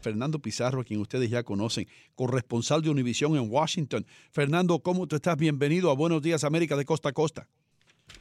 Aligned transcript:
Fernando 0.00 0.38
Pizarro, 0.38 0.80
a 0.80 0.84
quien 0.84 1.00
ustedes 1.00 1.30
ya 1.30 1.42
conocen, 1.42 1.86
corresponsal 2.14 2.82
de 2.82 2.90
Univisión 2.90 3.36
en 3.36 3.50
Washington. 3.50 4.04
Fernando, 4.32 4.78
¿cómo 4.80 5.06
tú 5.06 5.16
estás? 5.16 5.36
Bienvenido 5.36 5.90
a 5.90 5.94
Buenos 5.94 6.22
Días 6.22 6.42
América 6.44 6.76
de 6.76 6.84
Costa 6.84 7.10
a 7.10 7.12
Costa. 7.12 7.46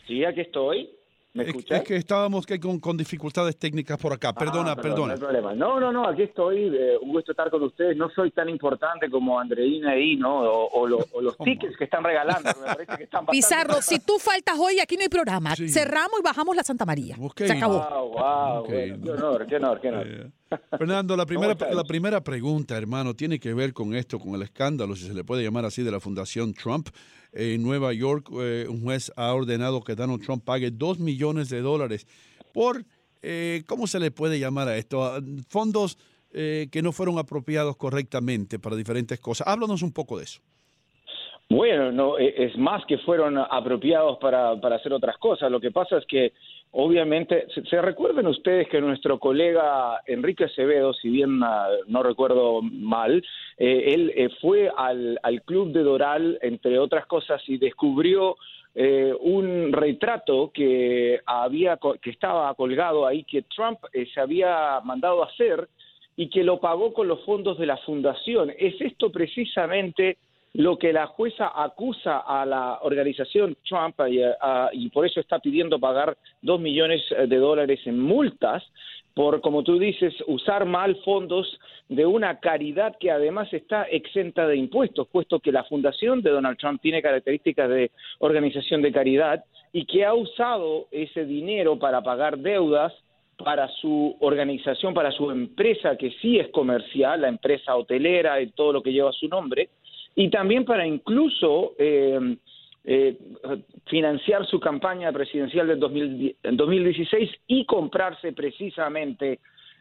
Sí, 0.08 0.24
aquí 0.26 0.42
estoy. 0.42 0.90
¿Me 1.32 1.44
Es, 1.44 1.50
escuchas? 1.50 1.78
es 1.82 1.84
que 1.88 1.96
estábamos 1.96 2.48
con, 2.48 2.80
con 2.80 2.98
dificultades 2.98 3.56
técnicas 3.56 4.00
por 4.00 4.12
acá. 4.12 4.34
Perdona, 4.34 4.72
Ah, 4.72 4.76
perdón, 4.76 4.76
perdona. 4.76 5.08
No, 5.08 5.14
hay 5.14 5.20
problema. 5.20 5.54
no, 5.54 5.80
no, 5.80 5.92
no, 5.92 6.08
aquí 6.08 6.24
estoy. 6.24 6.76
eh, 6.76 6.98
un 7.00 7.12
gusto 7.12 7.32
estar 7.34 7.52
con 7.52 7.62
ustedes. 7.62 7.96
No 7.96 8.10
soy 8.10 8.32
tan 8.32 8.50
importante 8.50 9.10
como 9.12 9.40
Andreina 9.40 9.92
ahí, 9.92 10.16
¿no? 10.16 10.40
O, 10.42 10.70
o 10.82 10.88
lo- 10.88 11.06
o 11.14 11.22
los 11.22 11.38
tickets 11.38 11.78
que 11.78 11.84
están 11.84 12.04
regalando. 12.04 12.52
que 12.52 12.60
me 12.60 12.66
parece 12.66 12.98
que 12.98 13.04
están 13.04 13.26
bastante- 13.28 13.32
Pizarro, 13.32 13.82
si 13.84 14.00
tú 14.00 14.18
faltas 14.18 14.58
hoy, 14.60 14.80
aquí 14.80 14.96
no 14.96 15.04
hay 15.04 15.10
programa. 15.10 15.56
Sí. 15.56 15.70
Cerramos 15.70 16.20
y 16.20 16.24
bajamos 16.24 16.56
la 16.56 16.64
Santa 16.64 16.86
María. 16.86 17.16
Ok. 17.22 17.42
Se 17.46 17.54
acabó. 17.54 17.78
Wow, 17.88 18.10
wow, 18.12 18.60
Ok. 18.64 18.68
bueno, 18.70 18.98
qué 19.04 19.12
honor, 19.12 19.46
qué 19.48 19.56
honor, 19.58 19.80
qué 19.82 19.88
honor. 19.90 20.08
Eh, 20.08 20.32
Fernando, 20.78 21.16
la 21.16 21.26
primera, 21.28 21.56
la 21.72 21.84
primera 21.84 22.24
pregunta, 22.24 22.78
hermano, 22.78 23.16
tiene 23.16 23.40
que 23.40 23.54
ver 23.54 23.74
con 23.74 23.96
esto, 23.96 24.20
con 24.20 24.36
el 24.36 24.42
escándalo, 24.42 24.96
si 24.96 25.08
se 25.08 25.14
le 25.14 25.24
puede 25.24 25.44
llamar 25.44 25.66
así, 25.66 25.84
de 25.84 25.92
la 25.92 26.00
Fundación 26.00 26.54
Trump. 26.54 26.90
En 27.32 27.62
Nueva 27.62 27.94
York, 27.94 28.30
eh, 28.42 28.66
un 28.68 28.82
juez 28.82 29.12
ha 29.16 29.34
ordenado 29.34 29.84
que 29.84 29.96
Donald 29.96 30.24
Trump 30.24 30.44
pague 30.44 30.72
dos 30.72 30.98
millones 30.98 31.50
de 31.50 31.62
dólares 31.62 32.08
por, 32.54 32.86
eh, 33.22 33.64
¿cómo 33.68 33.86
se 33.86 34.00
le 34.00 34.10
puede 34.10 34.40
llamar 34.40 34.68
a 34.68 34.78
esto? 34.78 35.04
Ah, 35.04 35.22
Fondos 35.48 35.98
eh, 36.32 36.68
que 36.72 36.84
no 36.84 36.92
fueron 36.92 37.18
apropiados 37.18 37.76
correctamente 37.76 38.60
para 38.60 38.76
diferentes 38.76 39.20
cosas. 39.20 39.48
Háblanos 39.48 39.82
un 39.82 39.92
poco 39.92 40.18
de 40.18 40.26
eso. 40.26 40.42
Bueno, 41.52 41.92
no, 41.92 42.20
e- 42.20 42.36
es 42.46 42.56
más 42.58 42.86
que 42.86 43.00
fueron 43.00 43.38
apropiados 43.40 44.20
para, 44.20 44.56
para 44.62 44.76
hacer 44.76 44.94
otras 44.94 45.18
cosas. 45.18 45.50
Lo 45.52 45.60
que 45.60 45.72
pasa 45.72 45.98
es 45.98 46.06
que, 46.06 46.34
obviamente, 46.72 47.48
se, 47.56 47.64
se 47.66 47.82
recuerden 47.82 48.28
ustedes 48.28 48.68
que 48.70 48.80
nuestro 48.80 49.18
colega 49.18 50.00
Enrique 50.06 50.44
Acevedo, 50.44 50.94
si 50.94 51.10
bien 51.10 51.42
ah, 51.44 51.68
no 51.88 52.04
recuerdo 52.04 52.62
mal, 52.62 53.24
eh, 53.58 53.94
él 53.96 54.14
eh, 54.16 54.30
fue 54.40 54.70
al, 54.78 55.20
al 55.24 55.42
club 55.42 55.72
de 55.72 55.82
Doral, 55.82 56.38
entre 56.44 56.78
otras 56.78 57.08
cosas, 57.08 57.42
y 57.48 57.58
descubrió 57.58 58.38
eh, 58.76 59.12
un 59.20 59.74
retrato 59.74 60.52
que 60.54 61.20
había 61.26 61.80
que 62.00 62.12
estaba 62.12 62.54
colgado 62.54 63.08
ahí 63.08 63.24
que 63.24 63.42
Trump 63.42 63.80
eh, 63.92 64.08
se 64.14 64.22
había 64.22 64.80
mandado 64.84 65.24
hacer 65.24 65.68
y 66.16 66.30
que 66.30 66.44
lo 66.44 66.60
pagó 66.60 66.94
con 66.94 67.08
los 67.08 67.26
fondos 67.26 67.58
de 67.58 67.66
la 67.66 67.78
fundación. 67.78 68.52
Es 68.56 68.80
esto 68.80 69.12
precisamente 69.12 70.18
lo 70.54 70.78
que 70.78 70.92
la 70.92 71.08
jueza 71.08 71.52
acusa 71.56 72.20
a 72.20 72.46
la 72.46 72.80
organización 72.82 73.56
Trump 73.68 74.00
y, 74.10 74.22
a- 74.24 74.70
y 74.74 74.90
por 74.90 75.06
eso 75.06 75.20
está 75.20 75.40
pidiendo 75.40 75.80
pagar 75.80 76.18
dos 76.42 76.60
millones 76.60 77.02
de 77.10 77.38
dólares 77.38 77.80
en 77.86 78.00
multas 78.00 78.64
por, 79.14 79.42
como 79.42 79.64
tú 79.64 79.78
dices, 79.78 80.14
usar 80.28 80.66
mal 80.66 80.96
fondos 81.04 81.60
de 81.90 82.06
una 82.06 82.40
caridad 82.40 82.96
que 83.00 83.12
además 83.12 83.52
está 83.54 83.84
exenta 83.84 84.48
de 84.48 84.56
impuestos, 84.56 85.08
puesto 85.10 85.40
que 85.40 85.52
la 85.52 85.64
fundación 85.66 86.22
de 86.22 86.30
Donald 86.30 86.58
Trump 86.58 86.80
tiene 86.82 87.02
características 87.02 87.70
de 87.70 87.92
organización 88.20 88.82
de 88.82 88.92
caridad 88.94 89.44
y 89.74 89.86
que 89.86 90.06
ha 90.06 90.14
usado 90.14 90.88
ese 90.92 91.26
dinero 91.26 91.78
para 91.78 92.02
pagar 92.02 92.38
deudas 92.38 92.94
para 93.44 93.68
su 93.82 94.16
organización, 94.20 94.94
para 94.94 95.12
su 95.12 95.32
empresa, 95.32 95.98
que 95.98 96.12
sí 96.22 96.40
es 96.40 96.48
comercial, 96.50 97.22
la 97.22 97.30
empresa 97.30 97.76
hotelera 97.76 98.40
y 98.42 98.52
todo 98.52 98.74
lo 98.74 98.82
que 98.84 98.92
lleva 98.94 99.12
su 99.12 99.28
nombre, 99.28 99.70
y 100.20 100.30
también 100.30 100.66
para 100.66 100.86
incluso 100.86 101.76
eh, 101.78 102.36
eh, 102.84 103.18
financiar 103.86 104.46
su 104.46 104.60
campaña 104.60 105.14
presidencial 105.14 105.66
del 105.66 105.80
2010 105.80 106.36
en 106.44 106.58
2016 106.58 107.32
y 107.48 107.64
comprarse 107.64 108.34
precisamente 108.34 109.40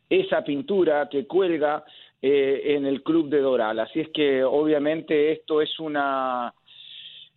esa 0.09 0.45
pintura 0.45 1.09
que 1.11 1.27
cuelga 1.27 1.85
eh, 2.23 2.77
en 2.77 2.87
el 2.87 3.03
Club 3.03 3.29
de 3.31 3.41
Doral. 3.41 3.81
Así 3.81 3.99
es 3.99 4.11
que 4.11 4.45
obviamente 4.45 5.33
esto 5.33 5.61
es 5.61 5.77
una 5.81 6.55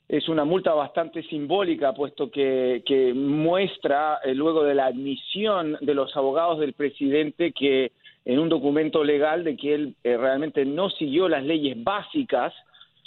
es 0.07 0.29
una 0.29 0.45
multa 0.45 0.75
bastante 0.75 1.23
simbólica, 1.23 1.93
puesto 1.93 2.29
que, 2.29 2.83
que 2.85 3.15
muestra, 3.15 4.19
eh, 4.23 4.35
luego 4.35 4.63
de 4.63 4.75
la 4.75 4.85
admisión 4.85 5.75
de 5.81 5.95
los 5.95 6.15
abogados 6.15 6.59
del 6.59 6.73
presidente, 6.73 7.51
que 7.51 7.93
en 8.25 8.37
un 8.37 8.49
documento 8.49 9.03
legal 9.03 9.43
de 9.43 9.57
que 9.57 9.73
él 9.73 9.95
eh, 10.03 10.17
realmente 10.17 10.65
no 10.65 10.91
siguió 10.91 11.27
las 11.27 11.43
leyes 11.43 11.83
básicas 11.83 12.53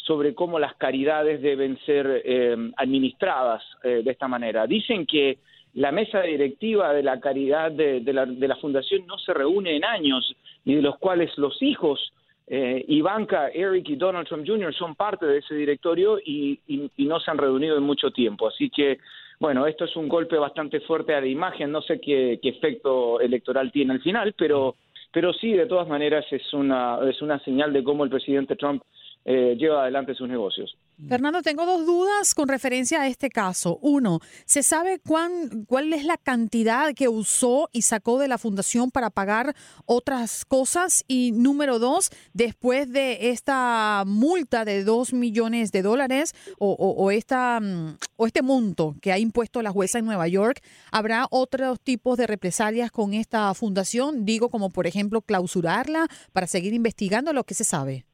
sobre 0.07 0.35
cómo 0.35 0.59
las 0.59 0.75
caridades 0.77 1.41
deben 1.41 1.79
ser 1.87 2.23
eh, 2.25 2.57
administradas 2.77 3.63
eh, 3.83 4.03
de 4.05 4.11
esta 4.11 4.29
manera. 4.29 4.67
Dicen 4.67 5.07
que 5.07 5.39
la 5.75 5.91
mesa 5.93 6.21
directiva 6.23 6.93
de 6.93 7.03
la 7.03 7.19
caridad 7.21 7.73
de, 7.73 8.01
de 8.01 8.13
la, 8.13 8.27
de 8.27 8.49
la 8.49 8.57
fundación 8.57 9.07
no 9.07 9.17
se 9.19 9.33
reúne 9.35 9.77
en 9.77 9.85
años, 9.85 10.35
ni 10.67 10.75
de 10.77 10.83
los 10.83 10.99
cuales 10.99 11.37
los 11.39 11.61
hijos 11.63 12.13
eh, 12.47 12.85
Ivanka, 12.89 13.49
Eric 13.49 13.89
y 13.89 13.97
Donald 13.97 14.29
Trump 14.29 14.47
Jr. 14.47 14.75
son 14.75 14.95
parte 14.95 15.25
de 15.25 15.39
ese 15.39 15.55
directorio 15.55 16.19
y, 16.19 16.61
y- 16.69 16.91
y 16.99 17.05
no 17.07 17.19
se 17.19 17.31
han 17.31 17.39
reunido 17.39 17.77
en 17.79 17.83
mucho 17.83 18.11
tiempo. 18.11 18.47
Así 18.49 18.69
que, 18.69 18.99
bueno, 19.41 19.67
esto 19.67 19.87
es 19.87 19.97
un 19.97 20.09
golpe 20.09 20.37
bastante 20.37 20.81
fuerte 20.81 21.15
a 21.15 21.21
la 21.23 21.27
imagen. 21.27 21.73
No 21.73 21.81
sé 21.81 21.99
qué, 22.01 22.39
qué 22.43 22.51
efecto 22.51 23.19
electoral 23.21 23.73
tiene 23.73 23.95
al 23.95 24.01
final, 24.03 24.35
pero, 24.37 24.75
pero 25.11 25.33
sí, 25.33 25.53
de 25.53 25.65
todas 25.67 25.89
maneras, 25.89 26.27
es 26.31 26.53
una, 26.53 26.99
es 27.09 27.23
una 27.23 27.39
señal 27.41 27.73
de 27.73 27.83
cómo 27.83 28.05
el 28.05 28.11
presidente 28.11 28.57
Trump 28.57 28.83
eh, 29.25 29.57
lleva 29.59 29.83
adelante 29.83 30.15
sus 30.15 30.29
negocios. 30.29 30.77
Fernando, 31.09 31.43
tengo 31.43 31.67
dos 31.67 31.85
dudas 31.87 32.35
con 32.37 32.47
referencia 32.47 33.01
a 33.03 33.09
este 33.09 33.29
caso. 33.29 33.79
Uno, 33.83 34.21
¿se 34.47 34.63
sabe 34.63 35.01
cuál 35.01 35.93
es 35.93 36.05
la 36.05 36.17
cantidad 36.19 36.95
que 36.95 37.09
usó 37.09 37.69
y 37.73 37.83
sacó 37.83 38.21
de 38.21 38.29
la 38.29 38.39
fundación 38.39 38.93
para 38.93 39.11
pagar 39.11 39.57
otras 39.87 40.45
cosas? 40.45 41.05
Y 41.09 41.33
número 41.33 41.81
dos, 41.81 42.11
después 42.33 42.93
de 42.93 43.31
esta 43.31 44.05
multa 44.07 44.65
de 44.65 44.85
dos 44.85 45.13
millones 45.13 45.73
de 45.73 45.83
dólares 45.83 46.33
o, 46.59 46.71
o- 46.71 47.03
o 47.05 47.11
esta, 47.11 47.59
mm, 47.61 47.97
o 48.17 48.27
este 48.29 48.43
monto 48.43 48.95
que 49.03 49.11
ha 49.11 49.19
impuesto 49.19 49.63
la 49.63 49.73
jueza 49.73 49.99
en 49.99 50.05
Nueva 50.05 50.29
York, 50.29 50.61
¿habrá 50.93 51.27
otros 51.31 51.81
tipos 51.81 52.17
de 52.19 52.29
represalias 52.29 52.93
con 52.93 53.15
esta 53.15 53.53
fundación? 53.55 54.25
Digo, 54.25 54.49
como 54.49 54.71
por 54.71 54.87
ejemplo, 54.87 55.23
clausurarla 55.23 56.07
para 56.33 56.47
seguir 56.47 56.73
investigando 56.73 57.33
lo 57.33 57.43
que 57.43 57.55
se 57.55 57.65
sabe. 57.65 58.05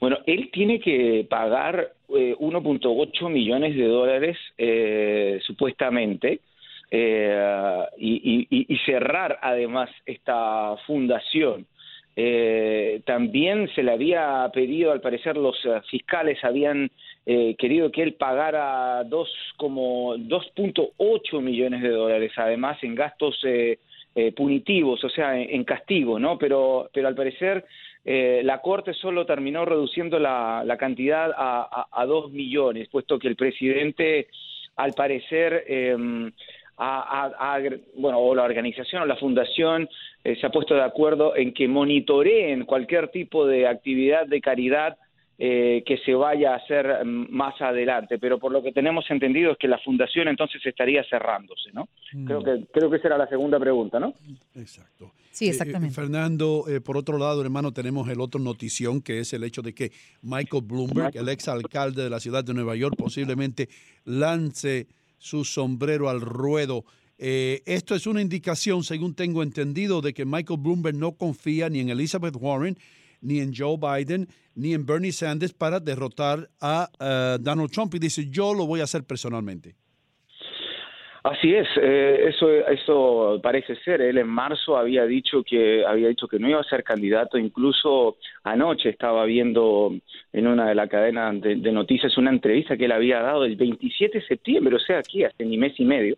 Bueno, 0.00 0.18
él 0.26 0.50
tiene 0.52 0.80
que 0.80 1.26
pagar 1.28 1.92
eh, 2.10 2.34
1.8 2.38 3.30
millones 3.30 3.76
de 3.76 3.84
dólares 3.84 4.36
eh, 4.56 5.40
supuestamente 5.42 6.40
eh, 6.90 7.80
y, 7.98 8.78
cerrar 8.86 9.38
además 9.42 9.90
esta 10.06 10.76
fundación. 10.86 11.66
Eh, 12.16 13.02
también 13.04 13.68
se 13.74 13.82
le 13.82 13.92
había 13.92 14.50
pedido, 14.52 14.92
al 14.92 15.00
parecer 15.00 15.36
los 15.36 15.56
eh, 15.64 15.80
fiscales 15.90 16.42
habían 16.42 16.90
querido 17.58 17.92
que 17.92 18.02
él 18.02 18.14
pagara 18.14 19.04
dos 19.04 19.28
como 19.58 20.16
2.8 20.16 21.42
millones 21.42 21.82
de 21.82 21.90
dólares, 21.90 22.32
además 22.36 22.82
en 22.82 22.94
gastos 22.94 23.38
punitivos, 24.34 25.04
o 25.04 25.10
sea, 25.10 25.38
en, 25.38 25.62
castigo, 25.64 26.18
¿no? 26.18 26.38
Pero, 26.38 26.88
pero 26.90 27.06
al 27.06 27.14
parecer 27.14 27.66
eh, 28.10 28.40
la 28.42 28.62
Corte 28.62 28.94
solo 28.94 29.26
terminó 29.26 29.66
reduciendo 29.66 30.18
la, 30.18 30.76
cantidad 30.78 31.30
a, 31.36 32.06
dos 32.06 32.32
millones, 32.32 32.88
puesto 32.88 33.18
que 33.18 33.28
el 33.28 33.36
presidente, 33.36 34.28
al 34.76 34.94
parecer, 34.94 35.62
eh, 35.68 35.94
a, 36.78 37.26
a, 37.38 37.60
bueno, 37.96 38.18
o 38.20 38.34
la 38.34 38.44
organización 38.44 39.02
o 39.02 39.04
la 39.04 39.16
fundación 39.16 39.90
eh, 40.24 40.36
se 40.36 40.46
ha 40.46 40.50
puesto 40.50 40.74
de 40.74 40.84
acuerdo 40.84 41.36
en 41.36 41.52
que 41.52 41.68
monitoreen 41.68 42.64
cualquier 42.64 43.08
tipo 43.08 43.46
de 43.46 43.66
actividad 43.66 44.26
de 44.26 44.40
caridad 44.40 44.96
eh, 45.40 45.84
que 45.86 45.98
se 45.98 46.14
vaya 46.14 46.52
a 46.52 46.56
hacer 46.56 47.04
más 47.04 47.60
adelante, 47.60 48.18
pero 48.18 48.38
por 48.38 48.50
lo 48.50 48.60
que 48.60 48.72
tenemos 48.72 49.08
entendido 49.08 49.52
es 49.52 49.58
que 49.58 49.68
la 49.68 49.78
fundación 49.78 50.26
entonces 50.26 50.60
estaría 50.66 51.04
cerrándose, 51.04 51.70
¿no? 51.72 51.88
Mm. 52.12 52.24
Creo 52.24 52.42
que 52.42 52.66
creo 52.72 52.90
que 52.90 52.96
esa 52.96 53.06
era 53.06 53.18
la 53.18 53.28
segunda 53.28 53.60
pregunta, 53.60 54.00
¿no? 54.00 54.14
Exacto. 54.56 55.12
Sí, 55.30 55.48
exactamente. 55.48 55.92
Eh, 55.92 55.94
Fernando, 55.94 56.64
eh, 56.68 56.80
por 56.80 56.96
otro 56.96 57.16
lado, 57.16 57.40
hermano, 57.40 57.70
tenemos 57.70 58.08
el 58.08 58.20
otro 58.20 58.40
notición 58.40 59.00
que 59.00 59.20
es 59.20 59.32
el 59.32 59.44
hecho 59.44 59.62
de 59.62 59.72
que 59.72 59.92
Michael 60.22 60.64
Bloomberg, 60.64 61.16
el 61.16 61.28
ex 61.28 61.46
alcalde 61.46 62.02
de 62.02 62.10
la 62.10 62.18
ciudad 62.18 62.42
de 62.42 62.54
Nueva 62.54 62.74
York, 62.74 62.96
posiblemente 62.98 63.68
lance 64.04 64.88
su 65.18 65.44
sombrero 65.44 66.08
al 66.08 66.20
ruedo. 66.20 66.84
Eh, 67.18 67.62
esto 67.66 67.94
es 67.94 68.08
una 68.08 68.20
indicación, 68.20 68.82
según 68.82 69.14
tengo 69.14 69.44
entendido, 69.44 70.00
de 70.00 70.12
que 70.12 70.24
Michael 70.24 70.58
Bloomberg 70.60 70.96
no 70.96 71.12
confía 71.12 71.68
ni 71.68 71.78
en 71.78 71.90
Elizabeth 71.90 72.34
Warren, 72.36 72.76
ni 73.20 73.40
en 73.40 73.52
Joe 73.54 73.76
Biden, 73.76 74.28
ni 74.54 74.74
en 74.74 74.84
Bernie 74.86 75.12
Sanders 75.12 75.52
para 75.52 75.80
derrotar 75.80 76.48
a 76.60 76.88
uh, 77.00 77.42
Donald 77.42 77.70
Trump 77.70 77.94
y 77.94 77.98
dice, 77.98 78.28
yo 78.30 78.54
lo 78.54 78.66
voy 78.66 78.80
a 78.80 78.84
hacer 78.84 79.04
personalmente. 79.04 79.74
Así 81.24 81.52
es, 81.52 81.68
eh, 81.82 82.28
eso, 82.28 82.48
eso 82.50 83.40
parece 83.42 83.76
ser. 83.84 84.00
Él 84.00 84.18
en 84.18 84.28
marzo 84.28 84.78
había 84.78 85.04
dicho 85.04 85.42
que 85.42 85.84
había 85.84 86.08
dicho 86.08 86.28
que 86.28 86.38
no 86.38 86.48
iba 86.48 86.60
a 86.60 86.64
ser 86.64 86.82
candidato. 86.84 87.36
Incluso 87.36 88.16
anoche 88.44 88.88
estaba 88.88 89.24
viendo 89.26 89.92
en 90.32 90.46
una 90.46 90.68
de 90.68 90.74
las 90.74 90.88
cadenas 90.88 91.40
de, 91.40 91.56
de, 91.56 91.72
noticias 91.72 92.16
una 92.16 92.30
entrevista 92.30 92.76
que 92.76 92.86
él 92.86 92.92
había 92.92 93.20
dado 93.20 93.44
el 93.44 93.56
27 93.56 94.20
de 94.20 94.26
septiembre, 94.26 94.76
o 94.76 94.78
sea, 94.78 95.00
aquí 95.00 95.24
hace 95.24 95.44
ni 95.44 95.58
mes 95.58 95.78
y 95.78 95.84
medio, 95.84 96.16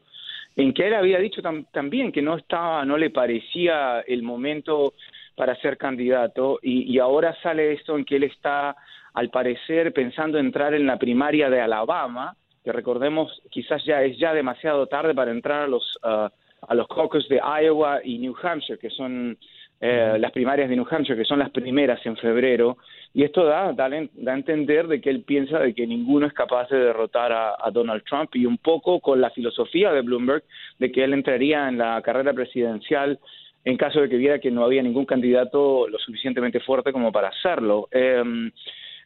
en 0.54 0.72
que 0.72 0.86
él 0.86 0.94
había 0.94 1.18
dicho 1.18 1.42
tam 1.42 1.64
también 1.72 2.12
que 2.12 2.22
no 2.22 2.36
estaba, 2.36 2.84
no 2.84 2.96
le 2.96 3.10
parecía 3.10 4.00
el 4.00 4.22
momento 4.22 4.94
para 5.40 5.56
ser 5.56 5.78
candidato 5.78 6.58
y, 6.60 6.82
y 6.92 6.98
ahora 6.98 7.34
sale 7.42 7.72
esto 7.72 7.96
en 7.96 8.04
que 8.04 8.16
él 8.16 8.24
está, 8.24 8.76
al 9.14 9.30
parecer, 9.30 9.90
pensando 9.94 10.36
entrar 10.36 10.74
en 10.74 10.86
la 10.86 10.98
primaria 10.98 11.48
de 11.48 11.62
Alabama 11.62 12.36
que 12.62 12.72
recordemos 12.72 13.40
quizás 13.48 13.82
ya 13.86 14.02
es 14.02 14.18
ya 14.18 14.34
demasiado 14.34 14.86
tarde 14.86 15.14
para 15.14 15.30
entrar 15.30 15.62
a 15.62 15.66
los 15.66 15.82
uh, 16.04 16.28
a 16.68 16.74
los 16.74 16.86
caucus 16.88 17.26
de 17.30 17.40
Iowa 17.62 18.00
y 18.04 18.18
New 18.18 18.36
Hampshire, 18.42 18.78
que 18.78 18.90
son 18.90 19.38
eh, 19.80 20.18
las 20.20 20.30
primarias 20.30 20.68
de 20.68 20.76
New 20.76 20.86
Hampshire, 20.90 21.18
que 21.18 21.24
son 21.24 21.38
las 21.38 21.48
primeras 21.48 22.04
en 22.04 22.18
febrero, 22.18 22.76
y 23.14 23.22
esto 23.22 23.46
da, 23.46 23.72
da, 23.72 23.88
da 23.88 24.32
a 24.32 24.34
entender 24.34 24.88
de 24.88 25.00
que 25.00 25.08
él 25.08 25.22
piensa 25.22 25.58
de 25.58 25.72
que 25.72 25.86
ninguno 25.86 26.26
es 26.26 26.34
capaz 26.34 26.68
de 26.68 26.80
derrotar 26.80 27.32
a, 27.32 27.54
a, 27.58 27.70
Donald 27.70 28.02
Trump 28.04 28.36
y 28.36 28.44
un 28.44 28.58
poco 28.58 29.00
con 29.00 29.22
la 29.22 29.30
filosofía 29.30 29.90
de 29.90 30.02
Bloomberg 30.02 30.44
de 30.78 30.92
que 30.92 31.02
él 31.02 31.14
entraría 31.14 31.66
en 31.66 31.78
la 31.78 32.02
carrera 32.02 32.34
presidencial 32.34 33.18
en 33.64 33.76
caso 33.76 34.00
de 34.00 34.08
que 34.08 34.16
viera 34.16 34.38
que 34.38 34.50
no 34.50 34.64
había 34.64 34.82
ningún 34.82 35.04
candidato 35.04 35.88
lo 35.88 35.98
suficientemente 35.98 36.60
fuerte 36.60 36.92
como 36.92 37.12
para 37.12 37.28
hacerlo. 37.28 37.88
Eh, 37.92 38.50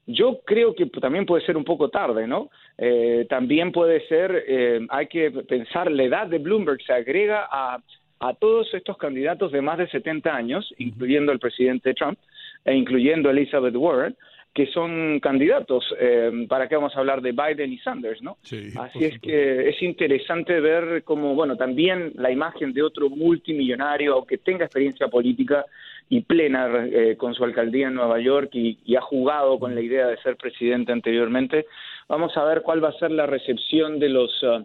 yo 0.07 0.41
creo 0.45 0.75
que 0.75 0.87
también 0.87 1.25
puede 1.25 1.45
ser 1.47 1.57
un 1.57 1.65
poco 1.65 1.89
tarde, 1.89 2.27
¿no? 2.27 2.51
Eh, 2.77 3.27
también 3.29 3.73
puede 3.73 4.07
ser, 4.07 4.45
eh, 4.47 4.87
hay 4.91 5.07
que 5.07 5.31
pensar, 5.31 5.91
la 5.91 6.03
edad 6.03 6.27
de 6.27 6.39
Bloomberg 6.39 6.83
se 6.83 6.93
agrega 6.93 7.49
a, 7.51 7.79
a 8.21 8.35
todos 8.35 8.73
estos 8.75 8.99
candidatos 8.99 9.51
de 9.51 9.63
más 9.63 9.79
de 9.79 9.89
70 9.89 10.35
años, 10.35 10.73
incluyendo 10.79 11.33
el 11.33 11.39
presidente 11.39 11.95
Trump 11.95 12.19
e 12.65 12.75
incluyendo 12.75 13.31
Elizabeth 13.31 13.75
Warren, 13.77 14.17
que 14.55 14.67
son 14.69 15.19
candidatos. 15.21 15.85
Eh, 15.99 16.47
¿Para 16.49 16.69
qué 16.69 16.77
vamos 16.77 16.95
a 16.97 17.01
hablar 17.01 17.21
de 17.21 17.33
Biden 17.33 17.73
y 17.73 17.79
Sanders, 17.79 18.23
no? 18.23 18.39
Sí, 18.43 18.71
Así 18.79 19.05
es 19.05 19.19
que 19.21 19.69
es 19.69 19.83
interesante 19.83 20.61
ver 20.61 21.03
cómo, 21.03 21.35
bueno, 21.35 21.57
también 21.57 22.13
la 22.15 22.31
imagen 22.31 22.73
de 22.73 22.83
otro 22.83 23.11
multimillonario 23.11 24.25
que 24.25 24.39
tenga 24.39 24.65
experiencia 24.65 25.09
política 25.09 25.67
y 26.09 26.21
plena 26.21 26.69
eh, 26.87 27.17
con 27.17 27.35
su 27.35 27.43
alcaldía 27.43 27.89
en 27.89 27.95
Nueva 27.95 28.21
York 28.21 28.51
y, 28.53 28.79
y, 28.85 28.95
ha 28.95 29.01
jugado 29.01 29.59
con 29.59 29.75
la 29.75 29.81
idea 29.81 30.07
de 30.07 30.19
ser 30.19 30.37
presidente 30.37 30.93
anteriormente. 30.93 31.67
Vamos 32.09 32.37
a 32.37 32.45
ver 32.45 32.63
cuál 32.63 32.85
va 32.85 32.91
a 32.91 32.99
ser 32.99 33.11
la 33.11 33.27
recepción 33.27 33.99
de 33.99 34.09
los 34.11 34.43
uh, 34.43 34.63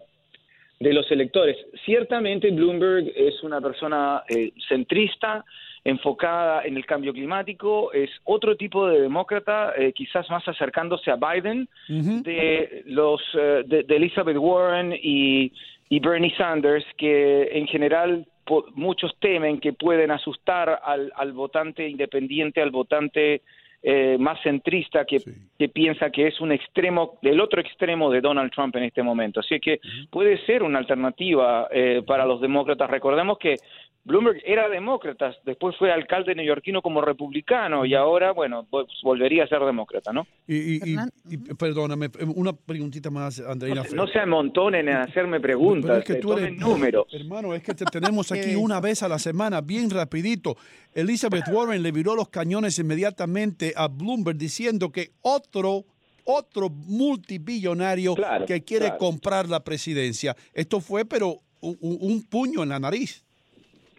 de 0.80 0.94
los 0.94 1.10
electores. 1.10 1.56
Ciertamente 1.84 2.50
Bloomberg 2.50 3.12
es 3.14 3.42
una 3.42 3.60
persona 3.60 4.22
eh, 4.28 4.52
centrista, 4.66 5.44
enfocada 5.84 6.62
en 6.64 6.76
el 6.76 6.84
cambio 6.84 7.12
climático, 7.12 7.92
es 7.92 8.10
otro 8.24 8.56
tipo 8.56 8.86
de 8.86 9.00
demócrata, 9.00 9.72
eh, 9.76 9.92
quizás 9.92 10.28
más 10.30 10.46
acercándose 10.46 11.10
a 11.10 11.16
Biden, 11.16 11.68
uh 11.88 11.92
-huh. 11.92 12.22
de 12.22 12.82
los 12.86 13.20
uh, 13.34 13.66
de, 13.66 13.84
de, 13.84 13.96
Elizabeth 13.96 14.36
Warren 14.36 14.92
y, 14.92 15.52
y 15.88 16.00
Bernie 16.00 16.34
Sanders, 16.36 16.84
que 16.98 17.48
en 17.52 17.66
general 17.66 18.26
muchos 18.74 19.14
temen 19.20 19.60
que 19.60 19.72
pueden 19.72 20.10
asustar 20.10 20.80
al, 20.84 21.12
al 21.16 21.32
votante 21.32 21.88
independiente, 21.88 22.60
al 22.60 22.70
votante 22.70 23.42
eh, 23.82 24.18
más 24.18 24.38
centrista 24.42 25.06
que, 25.06 25.20
sí. 25.20 25.30
que, 25.58 25.70
piensa 25.70 26.10
que 26.10 26.26
es 26.26 26.38
un 26.40 26.52
extremo, 26.52 27.18
el 27.22 27.40
otro 27.40 27.62
extremo 27.62 28.10
de 28.10 28.20
Donald 28.20 28.52
Trump 28.52 28.76
en 28.76 28.84
este 28.84 29.02
momento. 29.02 29.40
Así 29.40 29.58
que 29.58 29.74
uh 29.74 29.76
-huh. 29.76 30.10
puede 30.10 30.36
ser 30.44 30.62
una 30.62 30.78
alternativa 30.78 31.66
eh, 31.70 32.02
para 32.06 32.26
los 32.26 32.40
demócratas. 32.42 32.90
Recordemos 32.90 33.38
que 33.38 33.56
Bloomberg 34.02 34.40
era 34.46 34.68
demócrata, 34.70 35.36
después 35.44 35.76
fue 35.76 35.92
alcalde 35.92 36.34
neoyorquino 36.34 36.80
como 36.80 37.02
republicano 37.02 37.84
y 37.84 37.94
ahora, 37.94 38.32
bueno, 38.32 38.66
volvería 39.02 39.44
a 39.44 39.46
ser 39.46 39.60
demócrata, 39.60 40.10
¿no? 40.10 40.26
Y, 40.46 40.56
y, 40.56 40.94
y, 40.94 40.98
y 41.28 41.36
perdóname, 41.54 42.08
una 42.34 42.54
preguntita 42.54 43.10
más, 43.10 43.40
Andreina. 43.40 43.82
No, 43.90 44.04
no 44.04 44.06
se 44.06 44.18
amontonen 44.18 44.88
en 44.88 44.96
hacerme 44.96 45.38
preguntas, 45.38 45.98
es 45.98 46.04
que 46.04 46.14
tú 46.14 46.32
eres, 46.32 46.56
números. 46.56 47.06
Hermano, 47.12 47.54
es 47.54 47.62
que 47.62 47.74
te 47.74 47.84
tenemos 47.84 48.32
aquí 48.32 48.54
una 48.54 48.80
vez 48.80 49.02
a 49.02 49.08
la 49.08 49.18
semana, 49.18 49.60
bien 49.60 49.90
rapidito. 49.90 50.56
Elizabeth 50.94 51.48
Warren 51.52 51.82
le 51.82 51.92
viró 51.92 52.16
los 52.16 52.30
cañones 52.30 52.78
inmediatamente 52.78 53.74
a 53.76 53.88
Bloomberg 53.88 54.38
diciendo 54.38 54.90
que 54.90 55.10
otro 55.20 55.84
otro 56.24 56.70
multibillonario 56.70 58.14
claro, 58.14 58.46
que 58.46 58.62
quiere 58.62 58.86
claro. 58.86 58.98
comprar 58.98 59.48
la 59.48 59.64
presidencia. 59.64 60.36
Esto 60.54 60.80
fue, 60.80 61.04
pero 61.04 61.38
un, 61.60 61.76
un 61.80 62.22
puño 62.22 62.62
en 62.62 62.68
la 62.68 62.78
nariz. 62.78 63.24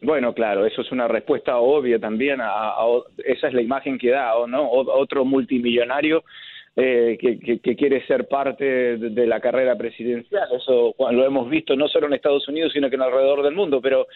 Bueno, 0.01 0.33
claro, 0.33 0.65
eso 0.65 0.81
es 0.81 0.91
una 0.91 1.07
respuesta 1.07 1.57
obvia 1.57 1.99
también, 1.99 2.41
a, 2.41 2.49
a, 2.49 2.85
esa 3.23 3.47
es 3.47 3.53
la 3.53 3.61
imagen 3.61 3.99
que 3.99 4.09
da, 4.09 4.33
¿no? 4.47 4.67
Otro 4.69 5.25
multimillonario 5.25 6.23
eh, 6.75 7.17
que, 7.19 7.39
que, 7.39 7.59
que, 7.59 7.75
quiere 7.75 8.05
ser 8.07 8.27
parte 8.27 8.63
de, 8.63 9.09
de, 9.09 9.27
la 9.27 9.41
carrera 9.41 9.75
presidencial, 9.75 10.47
eso 10.55 10.95
lo 10.97 11.25
hemos 11.25 11.49
visto 11.49 11.75
no 11.75 11.87
solo 11.89 12.07
en 12.07 12.13
Estados 12.13 12.47
Unidos, 12.47 12.71
sino 12.71 12.89
que 12.89 12.95
en 12.95 13.01
alrededor 13.01 13.43
del 13.43 13.55
mundo, 13.55 13.81
pero 13.81 14.07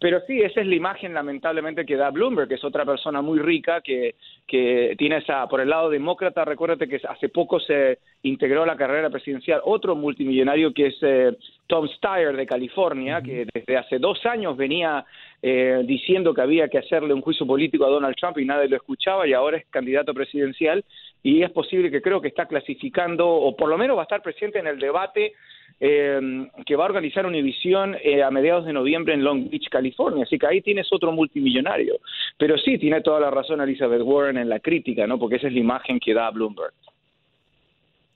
pero 0.00 0.22
sí, 0.26 0.40
esa 0.40 0.62
es 0.62 0.66
la 0.66 0.74
imagen 0.74 1.12
lamentablemente 1.12 1.84
que 1.84 1.94
da 1.94 2.10
Bloomberg, 2.10 2.48
que 2.48 2.54
es 2.54 2.64
otra 2.64 2.86
persona 2.86 3.20
muy 3.20 3.38
rica 3.38 3.82
que, 3.82 4.14
que 4.46 4.94
tiene 4.96 5.18
esa, 5.18 5.46
por 5.46 5.60
el 5.60 5.68
lado 5.68 5.90
demócrata, 5.90 6.42
recuérdate 6.46 6.88
que 6.88 7.02
hace 7.06 7.28
poco 7.28 7.60
se 7.60 7.98
integró 8.22 8.62
a 8.62 8.66
la 8.66 8.78
carrera 8.78 9.10
presidencial 9.10 9.60
otro 9.62 9.94
multimillonario 9.94 10.72
que 10.72 10.86
es 10.86 10.96
eh, 11.02 11.36
Tom 11.66 11.86
Steyer 11.86 12.34
de 12.34 12.46
California, 12.46 13.20
que 13.20 13.46
desde 13.52 13.76
hace 13.76 13.98
dos 13.98 14.24
años 14.24 14.56
venía 14.56 15.04
eh, 15.42 15.82
diciendo 15.84 16.32
que 16.32 16.40
había 16.40 16.68
que 16.68 16.78
hacerle 16.78 17.12
un 17.12 17.20
juicio 17.20 17.46
político 17.46 17.84
a 17.84 17.90
Donald 17.90 18.16
Trump 18.16 18.38
y 18.38 18.46
nadie 18.46 18.68
lo 18.68 18.76
escuchaba 18.76 19.28
y 19.28 19.34
ahora 19.34 19.58
es 19.58 19.66
candidato 19.66 20.14
presidencial 20.14 20.82
y 21.22 21.42
es 21.42 21.50
posible 21.50 21.90
que 21.90 22.02
creo 22.02 22.20
que 22.20 22.28
está 22.28 22.46
clasificando 22.46 23.28
o 23.28 23.54
por 23.56 23.68
lo 23.68 23.76
menos 23.76 23.96
va 23.96 24.02
a 24.02 24.04
estar 24.04 24.22
presente 24.22 24.58
en 24.58 24.66
el 24.66 24.78
debate 24.78 25.32
eh, 25.78 26.48
que 26.66 26.76
va 26.76 26.84
a 26.84 26.88
organizar 26.88 27.24
Univision 27.24 27.96
eh, 28.02 28.22
a 28.22 28.30
mediados 28.30 28.66
de 28.66 28.72
noviembre 28.72 29.14
en 29.14 29.24
Long 29.24 29.48
Beach, 29.48 29.68
California. 29.70 30.24
Así 30.24 30.38
que 30.38 30.46
ahí 30.46 30.60
tienes 30.60 30.88
otro 30.92 31.10
multimillonario. 31.12 32.00
Pero 32.36 32.58
sí, 32.58 32.78
tiene 32.78 33.00
toda 33.00 33.20
la 33.20 33.30
razón 33.30 33.60
Elizabeth 33.60 34.02
Warren 34.02 34.36
en 34.36 34.48
la 34.48 34.60
crítica, 34.60 35.06
¿no? 35.06 35.18
Porque 35.18 35.36
esa 35.36 35.46
es 35.46 35.54
la 35.54 35.60
imagen 35.60 35.98
que 35.98 36.12
da 36.12 36.30
Bloomberg. 36.30 36.72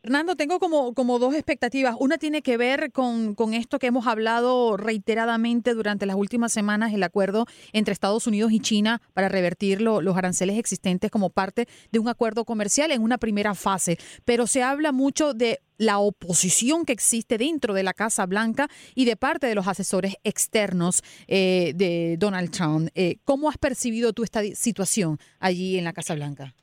Fernando, 0.04 0.36
tengo 0.36 0.58
como, 0.58 0.92
como 0.92 1.18
dos 1.18 1.34
expectativas. 1.34 1.96
Una 1.98 2.18
tiene 2.18 2.42
que 2.42 2.58
ver 2.58 2.92
con, 2.92 3.34
con, 3.34 3.54
esto 3.54 3.78
que 3.78 3.86
hemos 3.86 4.06
hablado 4.06 4.76
reiteradamente 4.76 5.72
durante 5.72 6.04
las 6.04 6.14
últimas 6.14 6.52
semanas, 6.52 6.92
el 6.92 7.02
acuerdo 7.02 7.46
entre 7.72 7.94
Estados 7.94 8.26
Unidos 8.26 8.52
y 8.52 8.60
China 8.60 9.00
para 9.14 9.30
revertir 9.30 9.80
los 9.80 10.14
aranceles 10.14 10.58
existentes 10.58 11.10
como 11.10 11.30
parte 11.30 11.68
de 11.90 12.00
un 12.00 12.08
acuerdo 12.08 12.44
comercial 12.44 12.90
en 12.90 13.00
una 13.00 13.16
primera 13.16 13.54
fase. 13.54 13.96
Pero 14.26 14.46
se 14.46 14.62
habla 14.62 14.92
mucho 14.92 15.32
de 15.32 15.62
la 15.78 15.98
oposición 16.00 16.84
que 16.84 16.92
existe 16.92 17.38
dentro 17.38 17.72
de 17.72 17.82
la 17.82 17.94
Casa 17.94 18.26
Blanca 18.26 18.68
y 18.94 19.06
de 19.06 19.16
parte 19.16 19.46
de 19.46 19.54
los 19.54 19.68
asesores 19.68 20.16
externos 20.22 21.02
eh, 21.28 21.72
de 21.76 22.16
Donald 22.18 22.50
Trump. 22.50 22.90
Eh, 22.94 23.20
¿Cómo 23.24 23.48
has 23.48 23.56
percibido 23.56 24.12
tú 24.12 24.22
esta 24.22 24.42
situación 24.54 25.18
allí 25.40 25.78
en 25.78 25.84
la 25.84 25.94
Casa 25.94 26.14
Blanca? 26.14 26.54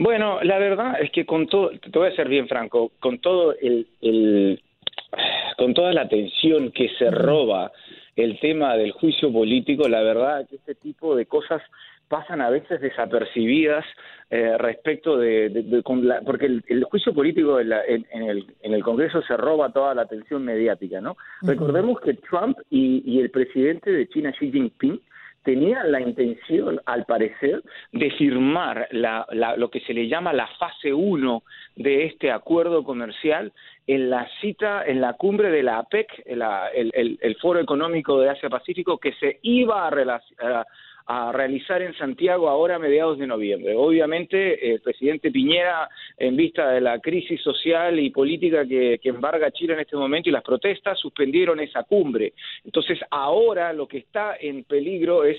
Bueno, 0.00 0.42
la 0.42 0.58
verdad 0.58 0.94
es 0.98 1.10
que 1.10 1.26
con 1.26 1.46
todo, 1.46 1.72
te 1.78 1.98
voy 1.98 2.08
a 2.08 2.16
ser 2.16 2.26
bien 2.26 2.48
franco, 2.48 2.90
con 3.00 3.18
todo 3.18 3.54
el, 3.60 3.86
el 4.00 4.62
con 5.58 5.74
toda 5.74 5.92
la 5.92 6.02
atención 6.02 6.72
que 6.72 6.88
se 6.98 7.10
roba 7.10 7.70
el 8.16 8.40
tema 8.40 8.78
del 8.78 8.92
juicio 8.92 9.30
político, 9.30 9.90
la 9.90 10.00
verdad 10.00 10.40
es 10.40 10.48
que 10.48 10.56
este 10.56 10.74
tipo 10.74 11.14
de 11.14 11.26
cosas 11.26 11.60
pasan 12.08 12.40
a 12.40 12.48
veces 12.48 12.80
desapercibidas 12.80 13.84
eh, 14.30 14.56
respecto 14.56 15.18
de, 15.18 15.50
de, 15.50 15.82
porque 16.24 16.46
el, 16.46 16.84
juicio 16.84 17.12
político 17.12 17.60
en, 17.60 17.70
el, 17.70 18.46
en 18.62 18.72
el 18.72 18.82
Congreso 18.82 19.20
se 19.20 19.36
roba 19.36 19.70
toda 19.70 19.94
la 19.94 20.02
atención 20.02 20.42
mediática, 20.42 21.02
¿no? 21.02 21.18
Recordemos 21.42 22.00
que 22.00 22.14
Trump 22.14 22.56
y, 22.70 23.02
y 23.04 23.20
el 23.20 23.30
presidente 23.30 23.92
de 23.92 24.08
China 24.08 24.32
Xi 24.32 24.50
Jinping 24.50 24.98
tenía 25.42 25.84
la 25.84 26.00
intención, 26.00 26.80
al 26.86 27.04
parecer, 27.06 27.62
de 27.92 28.10
firmar 28.12 28.88
la, 28.90 29.26
lo 29.56 29.70
que 29.70 29.80
se 29.80 29.94
le 29.94 30.08
llama 30.08 30.32
la 30.32 30.46
fase 30.58 30.92
1 30.92 31.42
de 31.76 32.06
este 32.06 32.30
acuerdo 32.30 32.84
comercial 32.84 33.52
en 33.86 34.10
la 34.10 34.28
cita, 34.40 34.84
en 34.86 35.00
la 35.00 35.14
cumbre 35.14 35.50
de 35.50 35.62
la 35.62 35.78
APEC, 35.78 36.22
el, 36.26 36.42
el, 37.20 37.36
Foro 37.36 37.60
Económico 37.60 38.20
de 38.20 38.30
Asia-Pacífico, 38.30 38.98
que 38.98 39.12
se 39.14 39.38
iba 39.42 39.88
a, 39.88 40.20
a 40.40 40.64
a 41.12 41.32
realizar 41.32 41.82
en 41.82 41.92
Santiago 41.94 42.48
ahora 42.48 42.76
a 42.76 42.78
mediados 42.78 43.18
de 43.18 43.26
noviembre. 43.26 43.74
Obviamente, 43.74 44.72
el 44.72 44.80
presidente 44.80 45.32
Piñera, 45.32 45.88
en 46.20 46.36
vista 46.36 46.70
de 46.70 46.82
la 46.82 46.98
crisis 46.98 47.40
social 47.40 47.98
y 47.98 48.10
política 48.10 48.66
que, 48.66 49.00
embarga 49.04 49.50
Chile 49.50 49.72
en 49.72 49.80
este 49.80 49.96
momento 49.96 50.28
y 50.28 50.32
las 50.32 50.42
protestas, 50.42 50.98
suspendieron 50.98 51.58
esa 51.60 51.82
cumbre. 51.84 52.34
Entonces, 52.62 53.00
ahora 53.10 53.72
lo 53.72 53.88
que 53.88 53.98
está 53.98 54.36
en 54.38 54.64
peligro 54.64 55.24
es 55.24 55.38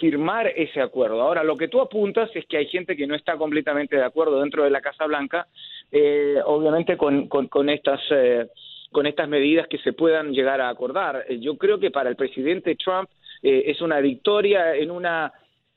firmar 0.00 0.46
ese 0.56 0.80
acuerdo. 0.80 1.20
Ahora, 1.20 1.44
lo 1.44 1.58
que 1.58 1.68
tú 1.68 1.78
apuntas 1.78 2.30
es 2.34 2.46
que 2.46 2.56
hay 2.56 2.66
gente 2.66 2.96
que 2.96 3.06
no 3.06 3.14
está 3.14 3.36
completamente 3.36 3.96
de 3.96 4.02
acuerdo 4.02 4.40
dentro 4.40 4.64
de 4.64 4.70
la 4.70 4.80
Casa 4.80 5.04
Blanca, 5.04 5.46
eh, 5.92 6.38
obviamente 6.44 6.96
con, 6.96 7.28
con, 7.28 7.68
estas... 7.68 8.00
Eh, 8.10 8.46
con 8.90 9.08
estas 9.08 9.28
medidas 9.28 9.66
que 9.66 9.78
se 9.78 9.92
puedan 9.92 10.32
llegar 10.32 10.60
a 10.60 10.68
acordar. 10.68 11.26
Yo 11.40 11.58
creo 11.58 11.80
que 11.80 11.90
para 11.90 12.08
el 12.08 12.14
presidente 12.14 12.76
Trump 12.76 13.10
eh, 13.42 13.64
es 13.66 13.80
una 13.80 13.98
victoria 13.98 14.76
en 14.76 14.92
una 14.92 15.32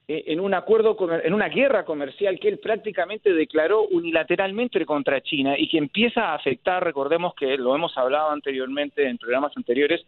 en 0.07 0.39
un 0.39 0.53
acuerdo 0.53 0.95
en 1.21 1.33
una 1.33 1.49
guerra 1.49 1.83
comercial 1.83 2.39
que 2.39 2.47
él 2.47 2.59
prácticamente 2.59 3.33
declaró 3.33 3.87
unilateralmente 3.89 4.85
contra 4.85 5.21
China 5.21 5.55
y 5.57 5.67
que 5.67 5.77
empieza 5.77 6.29
a 6.29 6.35
afectar, 6.35 6.81
recordemos 6.81 7.33
que 7.35 7.57
lo 7.57 7.75
hemos 7.75 7.97
hablado 7.97 8.31
anteriormente 8.31 9.07
en 9.07 9.17
programas 9.17 9.51
anteriores, 9.57 10.05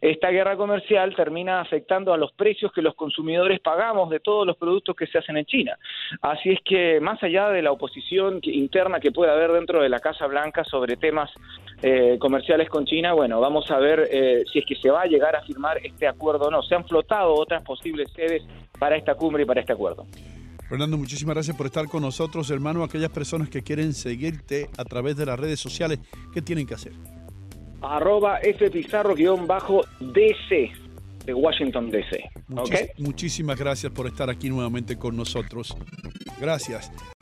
esta 0.00 0.30
guerra 0.30 0.56
comercial 0.56 1.14
termina 1.14 1.60
afectando 1.60 2.14
a 2.14 2.16
los 2.16 2.32
precios 2.32 2.72
que 2.72 2.80
los 2.80 2.94
consumidores 2.94 3.60
pagamos 3.60 4.08
de 4.08 4.20
todos 4.20 4.46
los 4.46 4.56
productos 4.56 4.96
que 4.96 5.06
se 5.06 5.18
hacen 5.18 5.36
en 5.36 5.44
China. 5.44 5.78
Así 6.22 6.50
es 6.50 6.58
que 6.64 7.00
más 7.00 7.22
allá 7.22 7.50
de 7.50 7.60
la 7.60 7.72
oposición 7.72 8.40
interna 8.42 8.98
que 9.00 9.12
pueda 9.12 9.32
haber 9.32 9.52
dentro 9.52 9.82
de 9.82 9.88
la 9.88 10.00
Casa 10.00 10.26
Blanca 10.26 10.64
sobre 10.64 10.96
temas 10.96 11.30
eh, 11.82 12.16
comerciales 12.18 12.68
con 12.70 12.86
China, 12.86 13.12
bueno, 13.12 13.40
vamos 13.40 13.70
a 13.70 13.78
ver 13.78 14.08
eh, 14.10 14.42
si 14.50 14.60
es 14.60 14.64
que 14.66 14.76
se 14.76 14.90
va 14.90 15.02
a 15.02 15.06
llegar 15.06 15.36
a 15.36 15.42
firmar 15.42 15.78
este 15.84 16.08
acuerdo 16.08 16.46
o 16.46 16.50
no. 16.50 16.62
Se 16.62 16.74
han 16.74 16.86
flotado 16.86 17.34
otras 17.34 17.62
posibles 17.62 18.10
sedes 18.12 18.42
para 18.78 18.96
esta 18.96 19.14
cumbre 19.14 19.42
y 19.42 19.46
para 19.46 19.60
este 19.60 19.74
acuerdo. 19.74 20.06
Fernando, 20.70 20.96
muchísimas 20.96 21.34
gracias 21.34 21.56
por 21.56 21.66
estar 21.66 21.86
con 21.86 22.02
nosotros, 22.02 22.48
hermano. 22.50 22.84
Aquellas 22.84 23.10
personas 23.10 23.48
que 23.48 23.62
quieren 23.62 23.92
seguirte 23.92 24.70
a 24.78 24.84
través 24.84 25.16
de 25.16 25.26
las 25.26 25.38
redes 25.38 25.58
sociales, 25.58 25.98
¿qué 26.32 26.40
tienen 26.40 26.64
que 26.64 26.74
hacer? 26.74 26.92
Arroba 27.82 28.38
fpizarro-dc 28.40 29.30
de 31.24 31.34
Washington 31.34 31.90
DC. 31.90 32.30
Muchísimas 32.98 33.58
gracias 33.58 33.92
por 33.92 34.06
estar 34.06 34.30
aquí 34.30 34.48
nuevamente 34.48 34.96
con 34.96 35.16
nosotros. 35.16 35.76
Gracias. 36.40 36.90